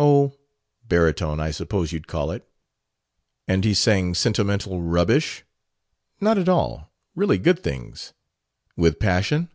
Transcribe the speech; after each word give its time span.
"Oh, 0.00 0.36
baritone, 0.88 1.38
I 1.38 1.52
suppose 1.52 1.92
you'd 1.92 2.08
call 2.08 2.32
it." 2.32 2.44
"And 3.46 3.64
he 3.64 3.72
sang 3.72 4.14
sentimental 4.14 4.82
rubbish?" 4.82 5.44
"Not 6.20 6.38
at 6.38 6.48
all. 6.48 6.92
Really 7.14 7.38
good 7.38 7.62
things." 7.62 8.12
"With 8.76 8.98
passion?" 8.98 9.48